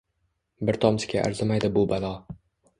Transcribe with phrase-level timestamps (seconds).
[0.69, 2.13] Bir tomchiga arzimaydi bu balo.